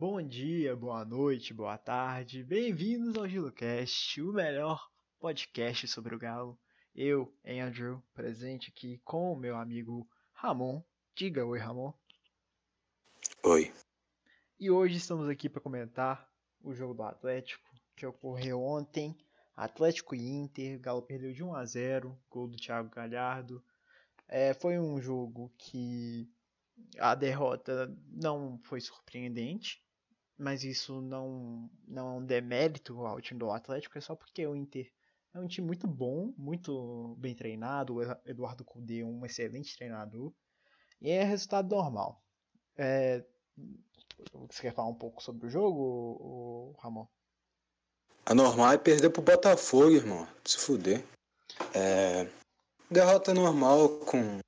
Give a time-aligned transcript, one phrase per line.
[0.00, 6.58] Bom dia, boa noite, boa tarde, bem-vindos ao GiloCast, o melhor podcast sobre o Galo.
[6.94, 10.82] Eu, Andrew, presente aqui com o meu amigo Ramon.
[11.14, 11.92] Diga oi, Ramon.
[13.44, 13.70] Oi.
[14.58, 16.26] E hoje estamos aqui para comentar
[16.62, 19.14] o jogo do Atlético que ocorreu ontem.
[19.54, 23.62] Atlético e Inter, Galo perdeu de 1 a 0, gol do Thiago Galhardo.
[24.26, 26.26] É, foi um jogo que
[26.98, 29.78] a derrota não foi surpreendente,
[30.40, 34.56] mas isso não, não é um demérito ao time do Atlético, é só porque o
[34.56, 34.90] Inter
[35.34, 37.96] é um time muito bom, muito bem treinado.
[37.96, 40.32] O Eduardo Cudê é um excelente treinador.
[41.00, 42.24] E é resultado normal.
[42.76, 43.24] É,
[44.32, 47.06] você quer falar um pouco sobre o jogo, Ramon?
[48.26, 50.26] A normal é perder pro Botafogo, irmão.
[50.44, 51.04] Se fuder.
[51.74, 52.28] É,
[52.90, 54.40] derrota normal com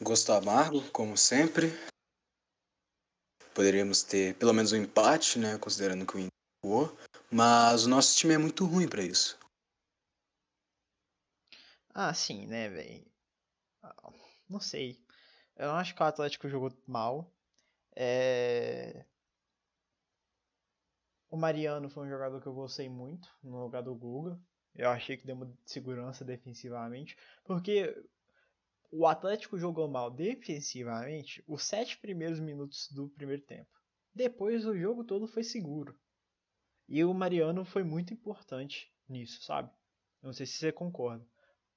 [0.00, 1.72] gosto amargo, como sempre.
[3.58, 5.58] Poderíamos ter pelo menos um empate, né?
[5.58, 6.30] Considerando que o Inter
[6.64, 6.96] jogou.
[7.28, 9.36] Mas o nosso time é muito ruim para isso.
[11.92, 13.04] Ah, sim, né, velho?
[13.82, 14.12] Ah,
[14.48, 15.04] não sei.
[15.56, 17.34] Eu acho que o Atlético jogou mal.
[17.96, 19.04] É...
[21.28, 24.40] O Mariano foi um jogador que eu gostei muito no lugar do Guga.
[24.72, 27.16] Eu achei que deu uma segurança defensivamente.
[27.42, 27.92] Porque
[28.90, 33.70] o Atlético jogou mal defensivamente os sete primeiros minutos do primeiro tempo.
[34.14, 35.94] Depois o jogo todo foi seguro.
[36.88, 39.70] E o Mariano foi muito importante nisso, sabe?
[40.22, 41.24] Não sei se você concorda.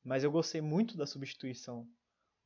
[0.04, 1.88] Mas eu gostei muito da substituição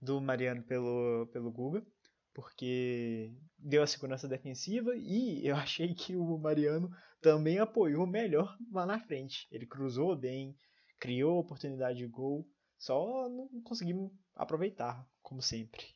[0.02, 1.86] do Mariano pelo, pelo Guga,
[2.34, 6.90] porque deu a segurança defensiva e eu achei que o Mariano
[7.22, 9.48] também apoiou melhor lá na frente.
[9.52, 10.58] Ele cruzou bem,
[11.00, 12.48] criou oportunidade de gol,
[12.78, 15.96] só não conseguimos aproveitar, como sempre.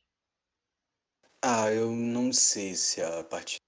[1.42, 3.64] Ah, eu não sei se a partida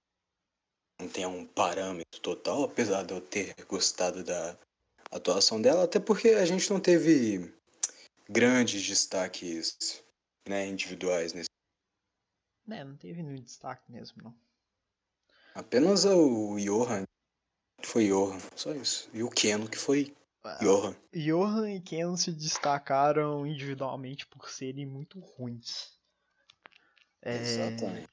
[0.99, 4.57] não tem um parâmetro total, apesar de eu ter gostado da
[5.11, 7.53] atuação dela, até porque a gente não teve
[8.29, 10.03] grandes destaques
[10.47, 11.49] né, individuais nesse.
[12.69, 14.35] É, não teve nenhum destaque mesmo, não.
[15.53, 17.03] Apenas o Johan.
[17.83, 19.09] Foi Johan, só isso.
[19.13, 20.15] E o Keno, que foi
[20.59, 20.95] Johan.
[21.13, 25.99] Johan e Keno se destacaram individualmente por serem muito ruins.
[27.21, 27.35] É...
[27.35, 28.09] Exatamente.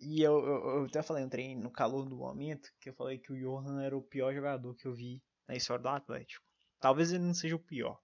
[0.00, 3.32] E eu, eu, eu, até falei treino no calor do momento que eu falei que
[3.32, 6.44] o Johan era o pior jogador que eu vi na história do Atlético.
[6.80, 7.98] Talvez ele não seja o pior,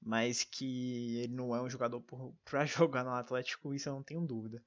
[0.00, 4.02] mas que ele não é um jogador por, pra jogar no Atlético, isso eu não
[4.02, 4.64] tenho dúvida.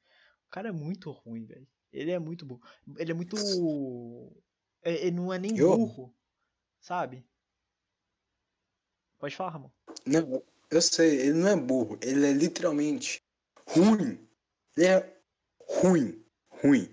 [0.48, 1.68] O cara é muito ruim, velho.
[1.92, 2.62] Ele é muito burro.
[2.98, 3.36] Ele é muito.
[4.84, 6.14] É, ele não é nem burro,
[6.80, 7.26] sabe?
[9.20, 9.70] Pode falar, Ramon.
[10.06, 11.98] Não, eu sei, ele não é burro.
[12.02, 13.22] Ele é literalmente
[13.68, 14.20] ruim.
[14.76, 15.18] Ele é
[15.62, 16.24] ruim.
[16.50, 16.90] Ruim.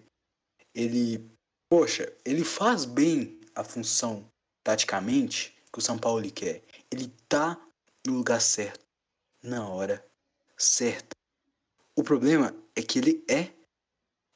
[0.75, 1.31] Ele.
[1.69, 4.31] Poxa, ele faz bem a função
[4.62, 6.62] taticamente que o São Paulo quer.
[6.91, 7.61] Ele tá
[8.07, 8.85] no lugar certo,
[9.43, 10.05] na hora
[10.56, 11.17] certa.
[11.97, 13.51] O problema é que ele é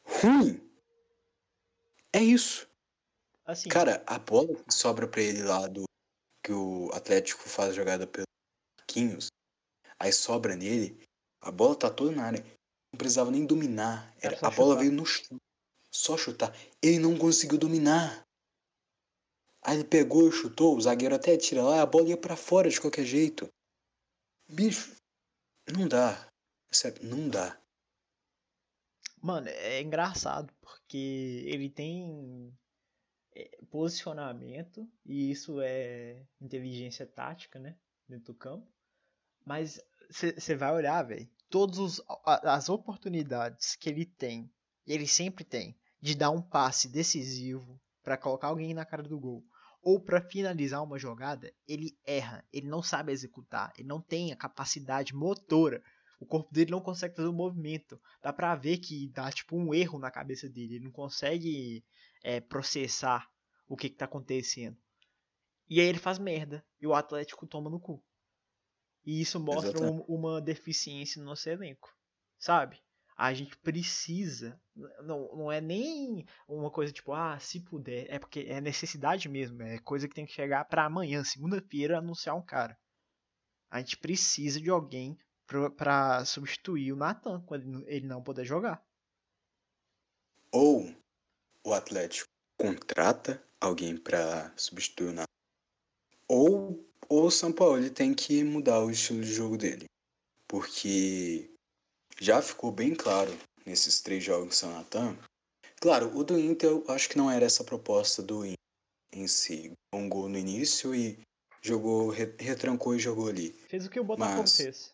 [0.04, 0.60] ruim.
[2.12, 2.68] É isso.
[3.44, 3.68] Assim.
[3.68, 5.84] Cara, a bola que sobra pra ele lá do
[6.42, 8.26] que o Atlético faz jogada pelos
[8.78, 9.28] Marquinhos,
[9.98, 10.98] aí sobra nele,
[11.40, 12.44] a bola tá toda na área.
[12.92, 14.14] Não precisava nem dominar.
[14.20, 14.80] Era, a bola chutar.
[14.80, 15.36] veio no chão.
[15.90, 16.54] Só chutar.
[16.82, 18.26] Ele não conseguiu dominar.
[19.62, 22.70] Aí ele pegou e chutou, o zagueiro até tira lá, a bola ia para fora
[22.70, 23.48] de qualquer jeito.
[24.48, 24.94] Bicho,
[25.70, 26.28] não dá.
[26.70, 27.04] Sabe?
[27.04, 27.60] Não dá.
[29.20, 32.67] Mano, é engraçado porque ele tem é,
[33.70, 37.76] posicionamento e isso é inteligência tática, né?
[38.08, 38.66] Dentro do campo.
[39.44, 44.50] Mas você vai olhar, velho, todas as oportunidades que ele tem,
[44.86, 49.44] ele sempre tem, de dar um passe decisivo para colocar alguém na cara do gol
[49.82, 54.36] ou para finalizar uma jogada, ele erra, ele não sabe executar, ele não tem a
[54.36, 55.82] capacidade motora.
[56.20, 58.00] O corpo dele não consegue fazer o movimento.
[58.20, 60.74] Dá pra ver que dá tipo um erro na cabeça dele.
[60.74, 61.84] Ele não consegue
[62.22, 63.28] é, processar
[63.66, 64.76] o que, que tá acontecendo.
[65.68, 66.64] E aí ele faz merda.
[66.80, 68.02] E o Atlético toma no cu.
[69.04, 71.94] E isso mostra um, uma deficiência no nosso elenco.
[72.38, 72.80] Sabe?
[73.18, 74.58] a gente precisa.
[75.02, 78.06] Não, não é nem uma coisa tipo, ah, se puder.
[78.08, 79.60] É porque é necessidade mesmo.
[79.60, 82.78] É coisa que tem que chegar para amanhã, segunda-feira, anunciar um cara.
[83.68, 85.18] A gente precisa de alguém
[85.76, 88.80] para substituir o Nathan quando ele não puder jogar.
[90.52, 90.94] Ou
[91.64, 92.28] o Atlético
[92.58, 95.26] contrata alguém para substituir o Nathan.
[96.28, 99.86] Ou, ou o São Paulo ele tem que mudar o estilo de jogo dele.
[100.46, 101.50] Porque
[102.20, 105.16] já ficou bem claro nesses três jogos San Natan
[105.80, 108.56] Claro, o do Inter eu acho que não era essa a proposta do Inter
[109.12, 109.72] em si.
[109.94, 111.18] Um gol no início e
[111.62, 113.52] jogou, retrancou e jogou ali.
[113.68, 114.92] Fez o que o Botafogo Mas fez.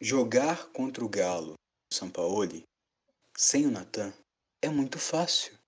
[0.00, 1.52] Jogar contra o Galo,
[1.92, 2.62] o Sampaoli,
[3.36, 4.12] sem o Natan,
[4.62, 5.59] é muito fácil.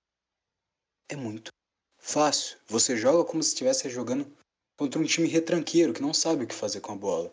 [1.12, 1.50] É muito
[1.99, 2.56] fácil.
[2.69, 4.35] Você joga como se estivesse jogando
[4.79, 7.31] contra um time retranqueiro que não sabe o que fazer com a bola.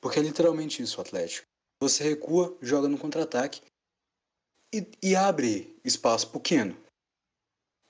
[0.00, 1.46] Porque é literalmente isso o Atlético.
[1.78, 3.62] Você recua, joga no contra-ataque
[4.74, 6.76] e, e, abre espaço pro Keno.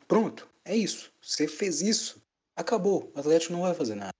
[0.06, 1.10] Pronto, é isso.
[1.22, 2.22] Você fez isso,
[2.54, 3.10] acabou.
[3.14, 4.12] O Atlético não vai fazer nada.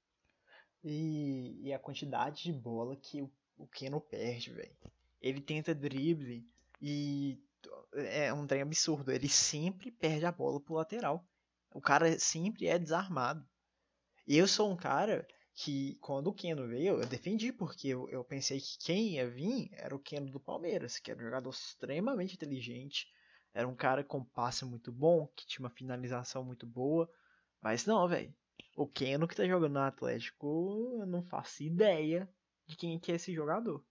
[0.82, 4.74] E, e a quantidade de bola que o, o Keno perde, velho.
[5.20, 6.48] Ele tenta drible
[6.80, 7.38] e
[7.94, 9.10] é um trem absurdo.
[9.10, 11.26] Ele sempre perde a bola pro lateral.
[11.72, 13.46] O cara sempre é desarmado.
[14.26, 18.60] Eu sou um cara que, quando o Keno veio, eu defendi, porque eu, eu pensei
[18.60, 23.06] que quem ia vir era o Keno do Palmeiras, que era um jogador extremamente inteligente,
[23.52, 27.08] era um cara com passe muito bom, que tinha uma finalização muito boa.
[27.62, 28.34] Mas não, velho.
[28.76, 32.28] O Keno que tá jogando no Atlético, eu não faço ideia
[32.66, 33.84] de quem que é esse jogador.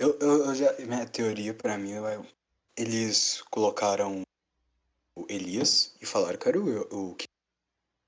[0.00, 2.22] Eu, eu, eu já, minha teoria para mim é,
[2.74, 4.22] eles colocaram
[5.14, 7.16] o Elias e falaram que era o, o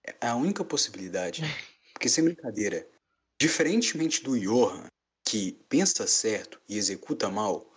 [0.02, 1.42] é a única possibilidade.
[1.92, 2.88] Porque sem brincadeira,
[3.38, 4.86] diferentemente do Johan,
[5.22, 7.70] que pensa certo e executa mal,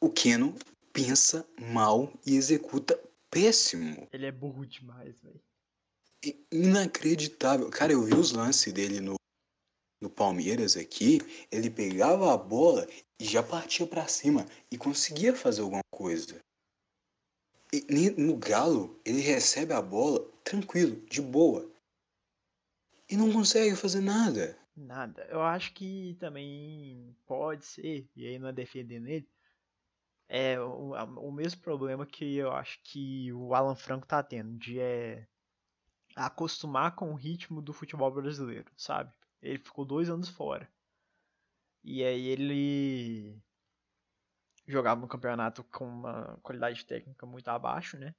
[0.00, 0.54] o Keno
[0.92, 2.96] pensa mal e executa
[3.28, 4.06] péssimo.
[4.12, 5.42] Ele é burro demais, velho.
[6.52, 7.68] Inacreditável.
[7.70, 9.16] Cara, eu vi os lances dele no,
[10.00, 11.18] no Palmeiras aqui.
[11.50, 12.86] Ele pegava a bola
[13.24, 16.40] já partia para cima e conseguia fazer alguma coisa.
[17.72, 21.70] E no Galo, ele recebe a bola tranquilo, de boa.
[23.08, 24.58] E não consegue fazer nada.
[24.76, 25.26] Nada.
[25.30, 29.28] Eu acho que também pode ser, e aí não é defendendo ele,
[30.28, 34.80] é o, o mesmo problema que eu acho que o Alan Franco tá tendo, de
[34.80, 35.26] é,
[36.16, 39.12] acostumar com o ritmo do futebol brasileiro, sabe?
[39.42, 40.70] Ele ficou dois anos fora.
[41.84, 43.42] E aí ele
[44.66, 48.14] jogava no campeonato com uma qualidade técnica muito abaixo, né?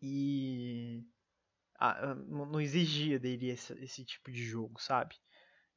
[0.00, 1.04] E
[2.28, 5.16] não exigia dele esse, esse tipo de jogo, sabe?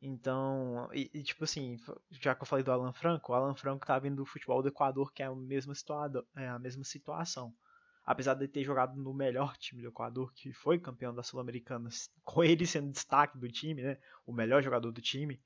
[0.01, 1.77] Então, e, e, tipo assim,
[2.11, 4.67] já que eu falei do Alan Franco, o Alan Franco tá vindo do futebol do
[4.67, 7.53] Equador, que é a mesma, situado, é a mesma situação.
[8.05, 11.89] Apesar de ter jogado no melhor time do Equador, que foi campeão da Sul-Americana,
[12.23, 13.97] com ele sendo destaque do time, né?
[14.27, 15.41] O melhor jogador do time.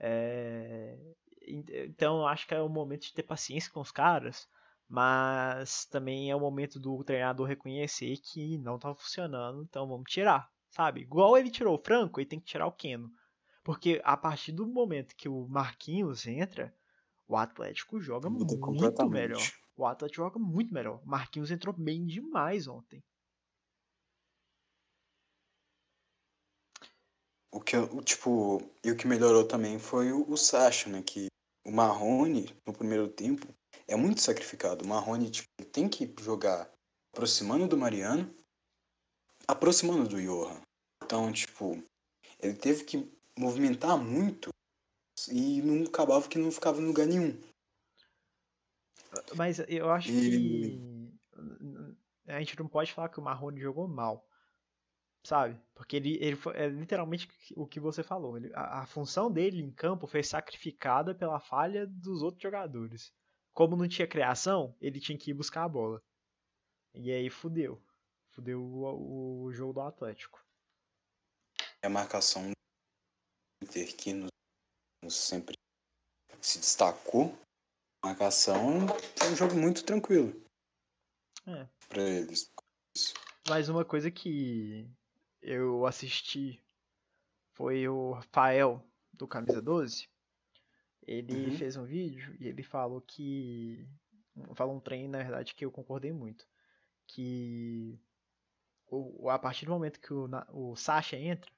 [0.00, 0.98] É...
[1.42, 4.48] Então, acho que é o momento de ter paciência com os caras,
[4.88, 10.48] mas também é o momento do treinador reconhecer que não tá funcionando, então vamos tirar,
[10.70, 11.00] sabe?
[11.02, 13.10] Igual ele tirou o Franco, ele tem que tirar o Keno.
[13.62, 16.74] Porque a partir do momento que o Marquinhos entra,
[17.28, 19.42] o Atlético joga Muda muito melhor.
[19.76, 21.00] O Atlético joga muito melhor.
[21.04, 23.02] O Marquinhos entrou bem demais ontem.
[27.52, 31.02] O que, o, tipo, e o que melhorou também foi o, o Sacha, né?
[31.02, 31.26] Que
[31.66, 33.46] o Marrone, no primeiro tempo,
[33.88, 34.84] é muito sacrificado.
[34.84, 36.70] O Marrone, tipo, tem que jogar
[37.12, 38.32] aproximando do Mariano,
[39.48, 40.60] aproximando do Johan.
[41.02, 41.82] Então, tipo,
[42.38, 44.50] ele teve que movimentar muito
[45.28, 47.38] e não acabava que não ficava em lugar nenhum.
[49.34, 50.12] Mas eu acho e...
[50.12, 51.12] que
[52.28, 54.24] a gente não pode falar que o Marrone jogou mal,
[55.24, 55.60] sabe?
[55.74, 58.36] Porque ele, ele foi, é literalmente o que você falou.
[58.36, 63.12] Ele, a, a, função dele em campo foi sacrificada pela falha dos outros jogadores.
[63.52, 66.02] Como não tinha criação, ele tinha que ir buscar a bola.
[66.94, 67.82] E aí fudeu.
[68.30, 70.44] Fudeu o, o jogo do Atlético.
[71.82, 72.50] A marcação
[73.62, 74.30] Inter que nos,
[75.02, 75.54] nos sempre
[76.40, 77.36] se destacou.
[78.02, 78.86] A marcação
[79.18, 80.32] foi um jogo muito tranquilo.
[81.46, 81.66] É.
[81.88, 82.50] Pra eles.
[83.48, 84.88] Mais uma coisa que
[85.42, 86.62] eu assisti
[87.52, 88.82] foi o Rafael
[89.12, 90.08] do Camisa 12.
[91.06, 91.56] Ele uhum.
[91.56, 93.86] fez um vídeo e ele falou que.
[94.54, 96.46] Falou um trem, na verdade, que eu concordei muito.
[97.06, 98.00] Que
[98.86, 101.50] o, a partir do momento que o, o Sasha entra,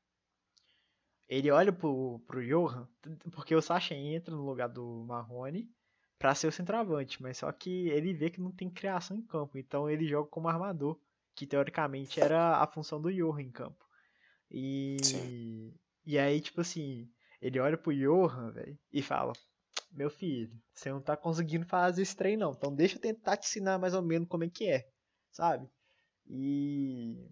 [1.28, 2.88] ele olha pro, pro Johan,
[3.32, 5.70] porque o Sasha entra no lugar do Marrone
[6.18, 9.58] para ser o centroavante, mas só que ele vê que não tem criação em campo,
[9.58, 10.98] então ele joga como armador,
[11.34, 13.84] que teoricamente era a função do Johan em campo.
[14.50, 15.74] E, Sim.
[16.04, 17.08] e aí, tipo assim,
[17.40, 19.32] ele olha pro Johan, velho, e fala:
[19.90, 23.48] Meu filho, você não tá conseguindo fazer esse trem, não, então deixa eu tentar te
[23.48, 24.86] ensinar mais ou menos como é que é,
[25.30, 25.68] sabe?
[26.26, 27.28] E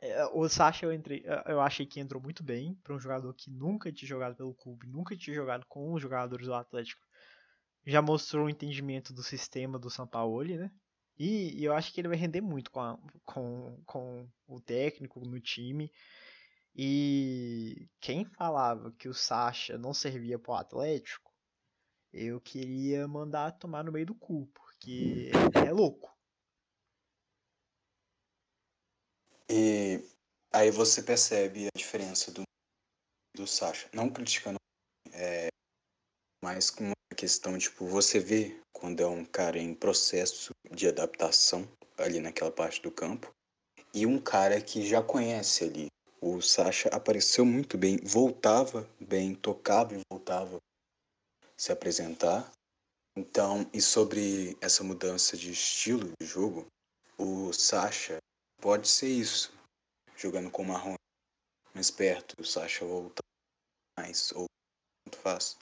[0.00, 3.50] é, o Sacha eu entrei, eu achei que entrou muito bem para um jogador que
[3.50, 7.00] nunca tinha jogado pelo clube, nunca tinha jogado com os jogadores do Atlético.
[7.86, 10.70] já mostrou o entendimento do sistema do Sampaoli, né?
[11.18, 15.20] E, e eu acho que ele vai render muito com, a, com, com o técnico
[15.20, 15.90] no time.
[16.74, 21.32] E quem falava que o Sacha não servia para o Atlético,
[22.12, 26.14] eu queria mandar tomar no meio do cu, porque é louco.
[29.48, 30.02] E
[30.52, 32.42] aí você percebe a diferença do,
[33.34, 33.88] do Sacha.
[33.94, 34.58] Não criticando,
[35.12, 35.48] é,
[36.42, 42.20] mas com questão, tipo, você vê quando é um cara em processo de adaptação ali
[42.20, 43.32] naquela parte do campo
[43.94, 45.86] e um cara que já conhece ali.
[46.20, 50.58] O Sacha apareceu muito bem, voltava bem, tocava e voltava
[51.56, 52.52] se apresentar.
[53.16, 56.66] Então, e sobre essa mudança de estilo de jogo,
[57.16, 58.18] o Sacha
[58.60, 59.52] pode ser isso,
[60.16, 60.94] jogando com o Marrom
[61.74, 63.22] mais perto, o Sacha volta
[63.98, 64.44] mais, ou
[65.04, 65.56] tanto faz.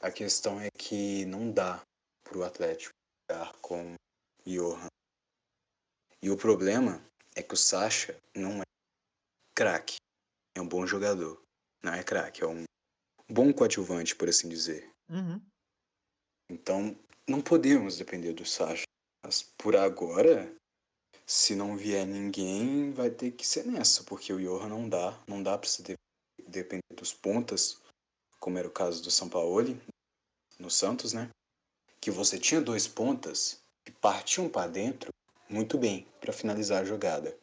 [0.00, 1.82] A questão é que não dá
[2.24, 2.90] para o Atlético
[3.30, 3.94] jogar com
[4.46, 4.88] Johan.
[6.22, 7.04] E o problema
[7.34, 8.64] é que o Sacha não é
[9.54, 9.96] craque.
[10.56, 11.42] É um bom jogador.
[11.82, 12.64] Não é craque, é um
[13.28, 14.90] bom coadjuvante, por assim dizer.
[15.10, 15.40] Uhum.
[16.50, 18.84] Então, não podemos depender do Sacha.
[19.22, 20.50] Mas por agora,
[21.26, 25.22] se não vier ninguém, vai ter que ser nessa, porque o Johan não dá.
[25.28, 25.82] Não dá para se
[26.48, 27.78] depender dos pontas,
[28.40, 29.80] como era o caso do Sampaoli,
[30.58, 31.30] no Santos, né?
[32.00, 35.10] Que você tinha dois pontas que partiam para dentro
[35.48, 37.36] muito bem para finalizar a jogada.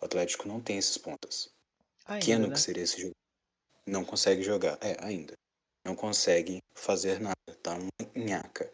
[0.00, 1.48] O Atlético não tem esses pontas.
[2.04, 2.54] Ainda, Keno, né?
[2.54, 3.14] que seria esse jogo,
[3.86, 4.78] não consegue jogar.
[4.82, 5.32] É, ainda.
[5.84, 7.34] Não consegue fazer nada.
[7.62, 8.70] Tá uma nhaca.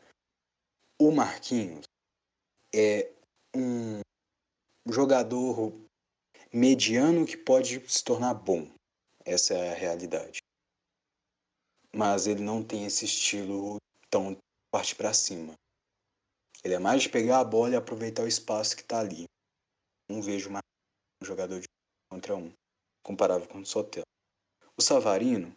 [0.99, 1.85] O Marquinhos
[2.75, 3.11] é
[3.55, 4.01] um
[4.91, 5.73] jogador
[6.53, 8.71] mediano que pode se tornar bom.
[9.25, 10.39] Essa é a realidade.
[11.95, 13.77] Mas ele não tem esse estilo
[14.11, 14.37] tão
[14.71, 15.55] parte para cima.
[16.65, 19.25] Ele é mais de pegar a bola e aproveitar o espaço que tá ali.
[20.09, 20.63] Não vejo mais
[21.23, 22.53] um jogador de um contra um,
[23.03, 24.07] comparável com o Sotelo.
[24.77, 25.55] O Savarino,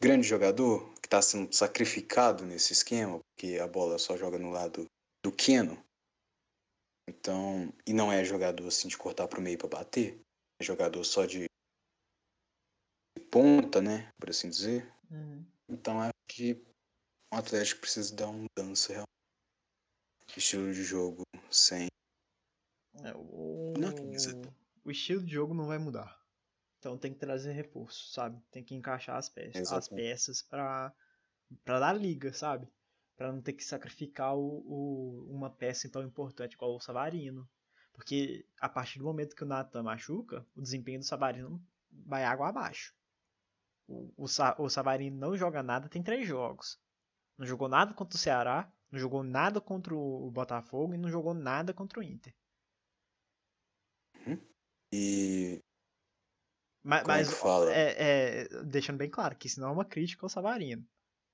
[0.00, 4.86] grande jogador, que está sendo sacrificado nesse esquema, porque a bola só joga no lado
[5.22, 5.82] do Keno.
[7.08, 10.20] Então, e não é jogador assim de cortar para o meio para bater,
[10.60, 11.46] é jogador só de
[13.30, 14.92] ponta, né, por assim dizer.
[15.10, 15.44] Uhum.
[15.68, 16.54] Então acho que
[17.32, 19.06] o Atlético precisa dar uma mudança realmente.
[20.36, 21.88] Estilo de jogo sem.
[23.02, 23.74] É, o...
[23.78, 23.90] Não,
[24.84, 26.20] o estilo de jogo não vai mudar.
[26.78, 28.40] Então tem que trazer reforço, sabe?
[28.50, 30.94] Tem que encaixar as peças, as peças pra,
[31.64, 32.68] pra dar liga, sabe?
[33.16, 37.48] Pra não ter que sacrificar o, o- uma peça tão importante igual o Savarino.
[37.92, 42.48] Porque a partir do momento que o Nathan machuca, o desempenho do Savarino vai água
[42.48, 42.94] abaixo.
[43.88, 46.78] O, o, Sa- o Savarino não joga nada, tem três jogos.
[47.38, 51.34] Não jogou nada contra o Ceará, não jogou nada contra o Botafogo e não jogou
[51.34, 52.34] nada contra o Inter.
[54.92, 55.62] E
[56.82, 57.72] Ma- Como é Mas, fala?
[57.72, 57.94] é,
[58.44, 60.86] é, deixando bem claro que isso não é uma crítica ao Savarino.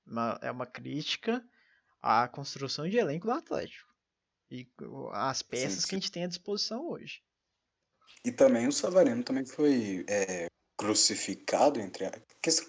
[0.05, 1.47] Uma- é uma crítica
[2.01, 3.93] à construção de elenco do Atlético.
[4.49, 5.87] E o- as peças sim.
[5.89, 7.23] que a gente tem à disposição hoje.
[8.25, 10.47] E também o Savarino também foi é,
[10.83, 12.09] crucificado entre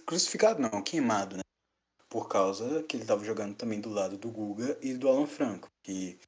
[0.06, 1.42] crucificado não, queimado, né?
[2.08, 5.68] Por causa que ele estava jogando também do lado do Guga e do Alan Franco,
[5.82, 6.20] que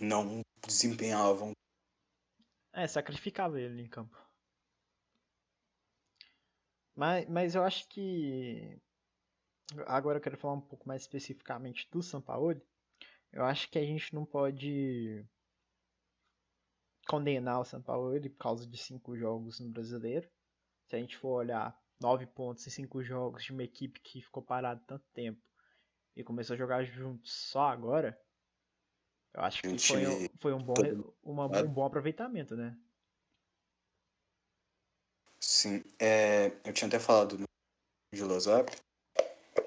[0.00, 1.50] não desempenhavam.
[2.72, 4.16] É, sacrificava ele em campo.
[6.94, 8.80] Mas, mas eu acho que.
[9.86, 12.62] Agora eu quero falar um pouco mais especificamente do Sampaoli.
[13.32, 15.26] Eu acho que a gente não pode
[17.08, 20.30] condenar o Sampaoli por causa de cinco jogos no brasileiro.
[20.92, 24.42] Se a gente for olhar nove pontos em cinco jogos de uma equipe que ficou
[24.42, 25.40] parada tanto tempo
[26.14, 28.20] e começou a jogar juntos só agora,
[29.32, 30.74] eu acho que foi, um- foi um, bom,
[31.22, 32.78] uma- um bom aproveitamento, né?
[35.40, 37.46] Sim, é, eu tinha até falado no
[38.14, 38.70] de Lozap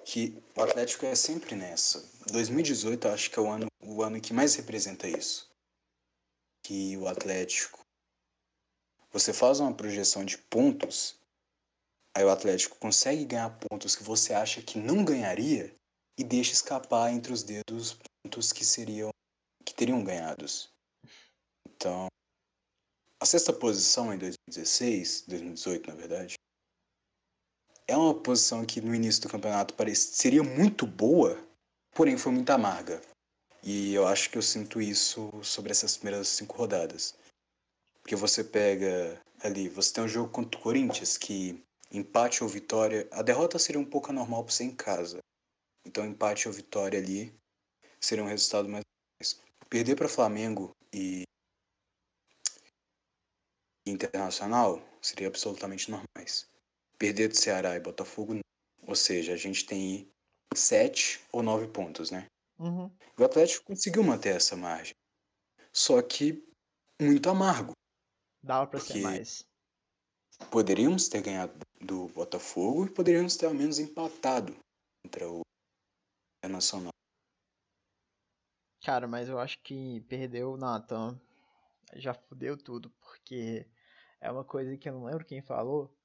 [0.06, 2.08] que o Atlético é sempre nessa.
[2.32, 5.52] 2018 eu acho que é o ano, o ano que mais representa isso.
[6.64, 7.84] Que o Atlético.
[9.16, 11.16] Você faz uma projeção de pontos,
[12.14, 15.74] aí o Atlético consegue ganhar pontos que você acha que não ganharia
[16.20, 19.12] e deixa escapar entre os dedos pontos que seriam
[19.64, 20.70] que teriam ganhados.
[21.66, 22.08] Então,
[23.22, 26.34] a sexta posição em 2016, 2018 na verdade,
[27.88, 31.42] é uma posição que no início do campeonato parecia, seria muito boa,
[31.92, 33.02] porém foi muito amarga.
[33.64, 37.16] E eu acho que eu sinto isso sobre essas primeiras cinco rodadas.
[38.06, 41.60] Porque você pega ali, você tem um jogo contra o Corinthians que
[41.92, 45.18] empate ou vitória, a derrota seria um pouco anormal por ser em casa.
[45.84, 47.34] Então empate ou vitória ali
[48.00, 48.84] seria um resultado mais.
[49.68, 51.24] Perder para Flamengo e
[53.88, 56.48] Internacional seria absolutamente normais.
[57.00, 58.42] Perder do Ceará e Botafogo, não.
[58.88, 60.08] ou seja, a gente tem
[60.56, 62.28] sete ou nove pontos, né?
[62.60, 62.88] Uhum.
[63.18, 64.94] O Atlético conseguiu manter essa margem,
[65.74, 66.48] só que
[67.02, 67.74] muito amargo.
[68.46, 69.44] Dava pra ser mais.
[70.52, 74.56] Poderíamos ter ganhado do Botafogo e poderíamos ter ao menos empatado
[75.04, 75.42] contra o
[76.38, 76.92] Internacional.
[78.84, 81.20] Cara, mas eu acho que perdeu o Natan.
[81.96, 83.68] Já fudeu tudo, porque
[84.22, 85.98] é uma coisa que eu não lembro quem falou,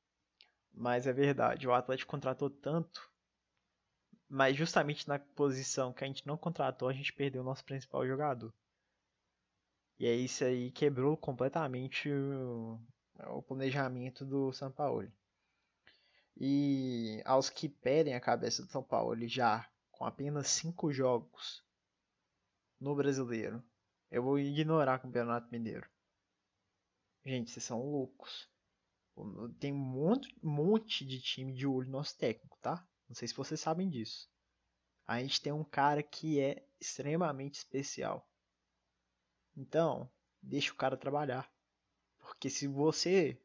[0.73, 1.69] mas é verdade.
[1.69, 3.13] O Atlético contratou tanto,
[4.27, 8.07] mas justamente na posição que a gente não contratou, a gente perdeu o nosso principal
[8.07, 8.51] jogador.
[10.01, 12.81] E aí isso aí quebrou completamente o,
[13.37, 15.13] o planejamento do São Paulo.
[16.39, 21.63] E aos que pedem a cabeça do São Paulo já com apenas cinco jogos
[22.81, 23.63] no brasileiro.
[24.11, 25.87] Eu vou ignorar o Campeonato Mineiro.
[27.23, 28.49] Gente, vocês são loucos.
[29.59, 32.89] Tem um monte, monte de time de olho no nosso técnico, tá?
[33.07, 34.31] Não sei se vocês sabem disso.
[35.07, 38.30] A gente tem um cara que é extremamente especial.
[39.61, 41.53] Então, deixa o cara trabalhar.
[42.19, 43.39] Porque se você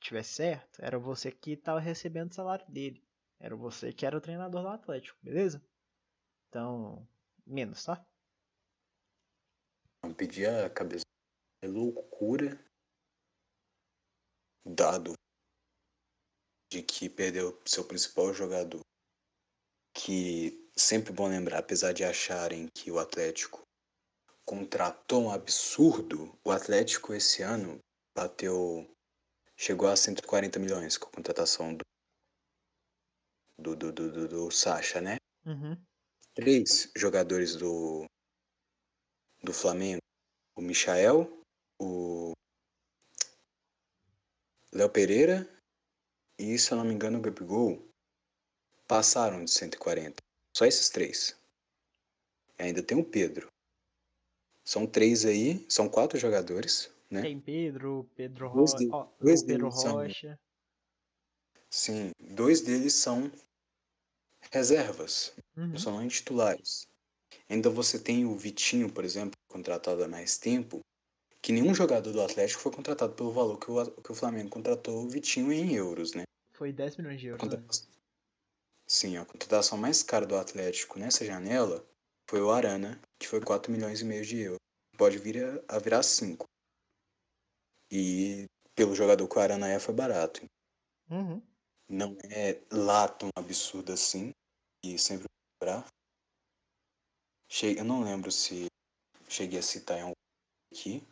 [0.00, 3.00] tivesse certo, era você que estava recebendo o salário dele.
[3.38, 5.64] Era você que era o treinador do Atlético, beleza?
[6.48, 7.06] Então,
[7.46, 8.04] menos, tá?
[10.16, 11.04] Pedir a cabeça
[11.62, 12.60] é loucura,
[14.66, 15.12] dado
[16.72, 18.80] de que perdeu seu principal jogador.
[19.94, 23.62] Que sempre bom lembrar, apesar de acharem que o Atlético
[24.46, 27.78] contratou um absurdo, o Atlético esse ano
[28.14, 28.86] bateu.
[29.56, 31.84] chegou a 140 milhões com a contratação do.
[33.58, 35.16] do, do, do, do, do Sacha, né?
[35.44, 35.76] Uhum.
[36.34, 38.04] três jogadores do,
[39.42, 40.00] do Flamengo,
[40.56, 41.42] o Michael,
[41.80, 42.32] o
[44.72, 45.48] Léo Pereira
[46.38, 47.88] e, se eu não me engano, o Gabigol,
[48.88, 50.16] passaram de 140.
[50.56, 51.38] Só esses três.
[52.58, 53.51] E ainda tem o Pedro.
[54.64, 57.22] São três aí, são quatro jogadores, né?
[57.22, 60.38] Tem Pedro, Pedro Dois Rocha, de- dois Pedro deles são- Rocha.
[61.70, 63.30] Sim, dois deles são
[64.52, 65.32] reservas.
[65.56, 65.68] Uhum.
[65.68, 66.86] não são titulares.
[67.48, 70.80] Ainda você tem o Vitinho, por exemplo, contratado há mais tempo,
[71.42, 75.04] que nenhum jogador do Atlético foi contratado pelo valor que o, que o Flamengo contratou
[75.04, 76.22] o Vitinho em euros, né?
[76.52, 77.50] Foi 10 milhões de euros, né?
[77.56, 77.88] contratação-
[78.86, 81.84] Sim, a contratação mais cara do Atlético nessa janela
[82.28, 84.58] foi o Arana, que foi 4 milhões e meio de euros.
[84.96, 86.44] Pode vir a, a virar 5.
[87.90, 90.44] E pelo jogador que o Arana é, foi barato.
[91.10, 91.42] Uhum.
[91.88, 94.32] não é lá tão absurdo assim.
[94.84, 95.26] E sempre
[95.60, 95.86] lembrar.
[97.50, 98.66] Che- Eu não lembro se
[99.28, 100.12] cheguei a citar em algum
[100.72, 101.02] aqui.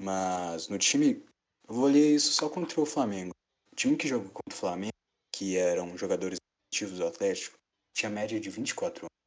[0.00, 1.24] Mas no time.
[1.68, 3.32] Eu vou ler isso só contra o Flamengo.
[3.72, 4.92] O time que jogou contra o Flamengo,
[5.34, 6.38] que eram jogadores
[6.72, 7.56] ativos do Atlético,
[7.94, 9.21] tinha média de 24 anos.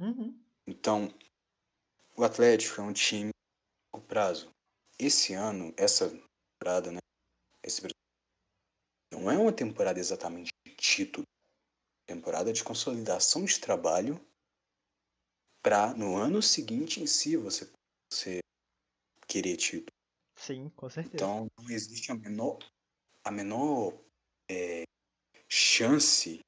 [0.00, 0.42] Uhum.
[0.66, 1.14] Então,
[2.16, 3.30] o Atlético é um time
[3.92, 4.50] a longo prazo.
[4.98, 6.98] Esse ano, essa temporada, né?
[7.62, 7.82] Esse
[9.12, 11.26] não é uma temporada exatamente de título.
[12.06, 14.20] Temporada de consolidação de trabalho
[15.62, 17.70] para no ano seguinte em si você,
[18.10, 18.40] você
[19.26, 19.92] querer título.
[20.36, 21.16] Sim, com certeza.
[21.16, 22.58] Então não existe a menor,
[23.22, 23.92] a menor
[24.50, 24.84] é,
[25.48, 26.40] chance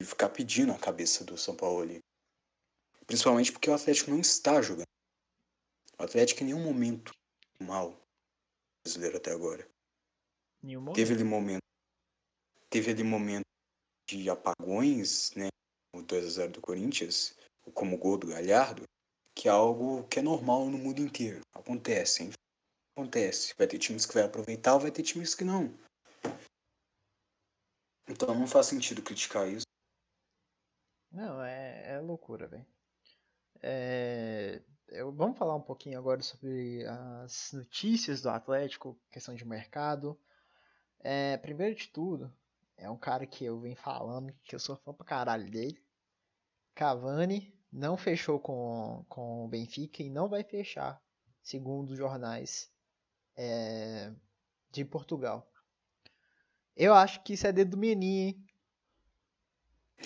[0.00, 2.00] de ficar pedindo a cabeça do São Paulo ali.
[3.06, 4.86] Principalmente porque o Atlético não está jogando.
[5.98, 7.12] O Atlético em nenhum momento
[7.60, 7.96] mal
[8.84, 9.66] brasileiro até agora.
[10.62, 10.96] Nenhum momento.
[10.96, 11.62] Teve ali momento.
[12.68, 13.44] Teve ali momento
[14.08, 15.48] de apagões, né?
[15.94, 17.34] O 2x0 do Corinthians,
[17.74, 18.82] como o gol do Galhardo,
[19.34, 21.40] que é algo que é normal no mundo inteiro.
[21.54, 22.30] Acontece, hein?
[22.96, 23.54] Acontece.
[23.56, 25.72] Vai ter times que vai aproveitar, vai ter times que não.
[28.08, 29.66] Então não faz sentido criticar isso.
[31.10, 32.66] Não, é, é loucura, velho.
[33.62, 40.18] É, eu- vamos falar um pouquinho agora sobre as notícias do Atlético, questão de mercado.
[41.00, 42.32] É, primeiro de tudo,
[42.76, 45.82] é um cara que eu venho falando que eu sou fã pra caralho dele.
[46.74, 51.02] Cavani não fechou com, com o Benfica e não vai fechar,
[51.42, 52.70] segundo os jornais
[53.36, 54.12] é,
[54.70, 55.50] de Portugal.
[56.76, 58.46] Eu acho que isso é dedo do hein?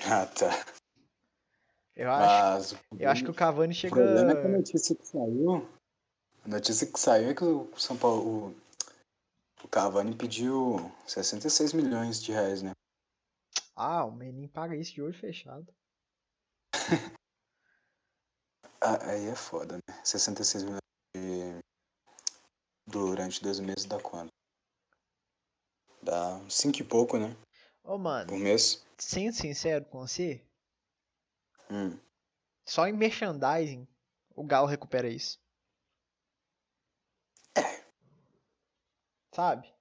[0.05, 0.80] Ah, tá.
[2.01, 3.95] Eu acho, Mas eu acho que o Cavani o chega.
[3.95, 5.69] problema é que a notícia que saiu.
[6.43, 8.49] A notícia que saiu é que o São Paulo.
[8.49, 12.71] O, o Cavani pediu 66 milhões de reais, né?
[13.77, 15.71] Ah, o Menin paga isso de olho fechado.
[18.83, 20.01] Ah, aí é foda, né?
[20.03, 20.81] 66 milhões
[21.15, 21.59] de...
[22.87, 24.31] durante dois meses dá quanto?
[26.03, 27.37] Dá cinco e pouco, né?
[27.85, 28.83] Ô, mano, Por mês.
[28.97, 30.43] sendo sincero com você,
[31.71, 31.97] Hum.
[32.65, 33.87] só em merchandising
[34.35, 35.39] o Galo recupera isso.
[37.57, 37.85] É.
[39.33, 39.73] Sabe?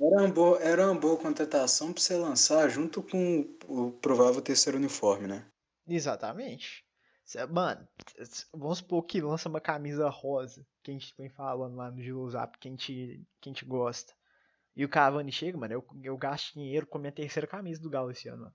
[0.00, 4.76] Era uma, boa, era uma boa contratação pra você lançar junto com o provável terceiro
[4.76, 5.46] uniforme, né?
[5.86, 6.84] Exatamente.
[7.48, 7.88] Mano,
[8.52, 12.28] vamos supor que lança uma camisa rosa, que a gente vem falando lá no Gilo
[12.28, 14.12] Zap, que a gente, que a gente gosta.
[14.76, 17.88] E o Cavani chega, mano, eu, eu gasto dinheiro com a minha terceira camisa do
[17.88, 18.54] Galo esse ano, mano.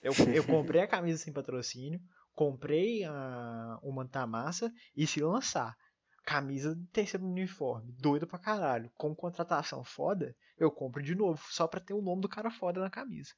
[0.00, 2.00] Eu, eu comprei a camisa sem patrocínio,
[2.34, 5.76] comprei a, o Mantamassa, e se lançar
[6.24, 11.66] camisa de terceiro uniforme, doido pra caralho, com contratação foda, eu compro de novo, só
[11.66, 13.32] pra ter o nome do cara foda na camisa.